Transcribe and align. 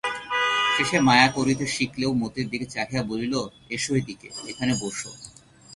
শেষে 0.75 0.97
মায়া 0.99 1.27
করতেও 1.35 1.73
শিখলে 1.75 2.05
মতির 2.21 2.47
দিকে 2.49 2.65
চাহিয়া 2.65 3.03
বলিল, 3.03 3.33
এসো 3.69 3.91
এদিকে, 3.95 4.27
এখানে 4.47 4.73
বোসো। 4.81 5.09